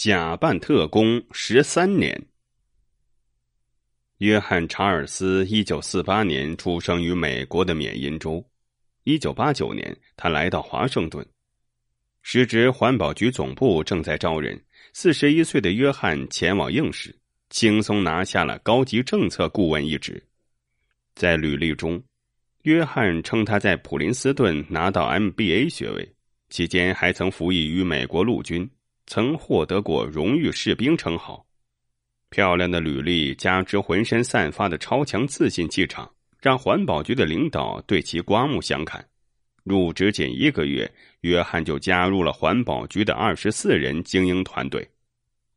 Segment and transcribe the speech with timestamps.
[0.00, 2.24] 假扮特工十三年。
[4.18, 8.48] 约翰·查尔斯一九四八年出生于美国的缅因州。
[9.02, 11.26] 一九八九年，他来到华盛顿，
[12.22, 14.64] 时值环保局总部正在招人。
[14.92, 17.12] 四十一岁的约翰前往应试，
[17.50, 20.24] 轻松拿下了高级政策顾问一职。
[21.16, 22.00] 在履历中，
[22.62, 26.14] 约翰称他在普林斯顿拿到 MBA 学位，
[26.50, 28.70] 期间还曾服役于美国陆军。
[29.08, 31.44] 曾获得过荣誉士兵称号，
[32.28, 36.08] 漂亮的履历加之浑身散发的超强自信气场，
[36.38, 39.02] 让环保局的领导对其刮目相看。
[39.64, 40.90] 入职仅一个月，
[41.22, 44.86] 约翰就加入了环保局的二十四人精英团队。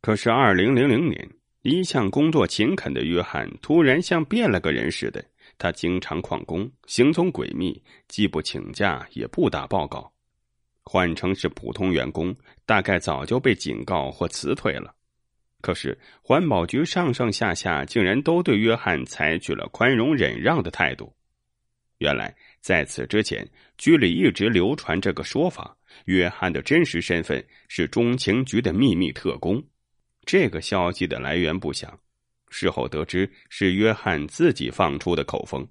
[0.00, 5.22] 可是，二零零零年，一向工作勤恳的约翰突然像变了个人似的，
[5.58, 10.10] 他经常旷工，行踪诡秘，既不请假，也不打报告。
[10.84, 12.34] 换成是普通员工，
[12.66, 14.94] 大概早就被警告或辞退了。
[15.60, 21.14] 可是环保局上上下下竟然都对约翰采取了宽容忍让的态度。
[21.98, 23.48] 原来在此之前，
[23.78, 25.76] 局里一直流传这个说法：
[26.06, 29.62] 约翰的真实身份是中情局的秘密特工。
[30.26, 31.96] 这个消息的来源不详，
[32.50, 35.64] 事后得知是约翰自己放出的口风。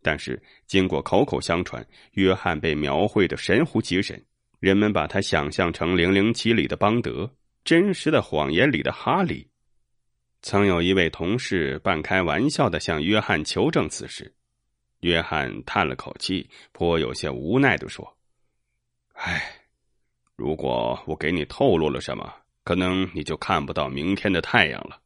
[0.00, 4.24] 但是经过口口相传，约翰被描绘的神乎其神。
[4.64, 7.24] 人们把他想象成《零零七》里的邦德，
[7.66, 9.46] 《真实的谎言》里的哈利。
[10.40, 14.34] 曾有一位同事半开玩笑的向约翰求证此事，
[15.00, 18.16] 约翰叹了口气，颇有些无奈的说
[19.12, 19.54] ：“唉，
[20.34, 22.32] 如果我给你透露了什么，
[22.64, 24.98] 可能你就看不到明天的太阳了。”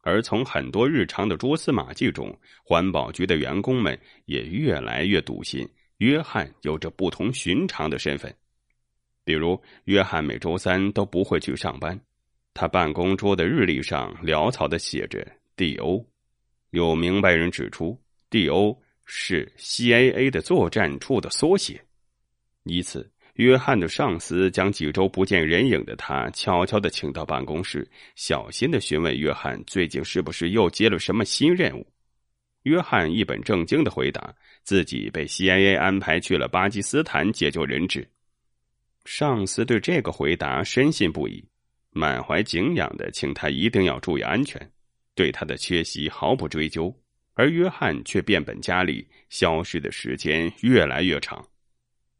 [0.00, 8.34] 而从很多日常的蛛丝马迹中，环保局的员工们也越来越笃信约翰有着不同寻常的身份。
[9.24, 11.98] 比如，约翰每周三都不会去上班，
[12.52, 16.04] 他办公桌的日历上潦草的写着 “D.O.”。
[16.70, 17.98] 有明白人指出
[18.30, 20.30] ，“D.O.” 是 C.A.A.
[20.30, 21.80] 的作战处的缩写。
[22.64, 31.86] 一次，约翰的上司将几周不见人影的他悄悄的请到办公室，小心的询问约翰最近是不是又接了什么新任务。
[32.62, 35.76] 约翰一本正经的回答，自己被 C.I.A.
[35.76, 38.08] 安排去了巴基斯坦解救人质。
[39.04, 41.44] 上司对这个回答深信不疑，
[41.90, 44.70] 满怀敬仰的请他一定要注意安全，
[45.14, 46.94] 对他的缺席毫不追究。
[47.34, 51.44] 而约翰却变本加厉，消失的时间越来越长。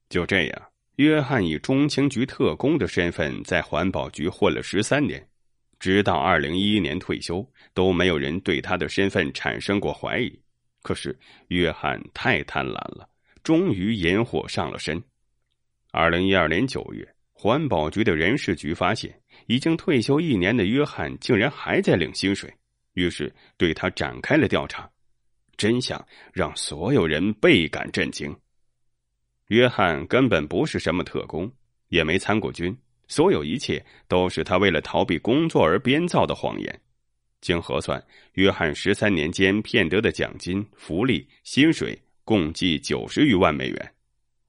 [0.09, 0.63] 就这样，
[0.97, 5.25] 约翰以中情局特工的身份在环保局混了十三年，
[5.79, 10.37] 直到二零一一年退休，都没有人对他的身份产生过怀疑。
[10.83, 11.17] 可是，
[11.49, 13.09] 约翰太贪婪了，
[13.43, 15.03] 终于引火上了身。
[15.97, 19.17] 二零一二年九月，环保局的人事局发现，
[19.47, 22.53] 已经退休一年的约翰竟然还在领薪水，
[22.95, 24.91] 于是对他展开了调查。
[25.57, 28.37] 真相让所有人倍感震惊：
[29.47, 31.49] 约翰根本不是什么特工，
[31.91, 36.81] 也没参过军，所有一切都是他为了逃避工作而编造的谎言。
[37.41, 43.95] 经核算，约翰十三年间骗得的奖金、福利、薪水共计九十余万美元。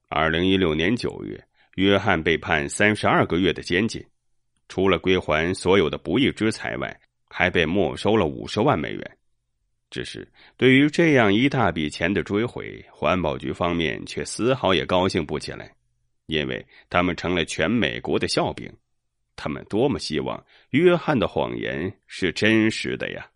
[0.08, 1.44] 二零一六年九月，
[1.74, 4.04] 约翰被判三十二个月的监禁，
[4.68, 9.18] 除了归还所有的不义之财外，还被没收了五十万美元。
[9.90, 15.74] 只是对于这样一大笔钱的追回，环保局方面却丝毫也高兴不起来，
[16.26, 18.72] 因为他们成了全美国的笑柄。
[19.34, 23.28] 他们多么希望约翰的谎言是真实的呀！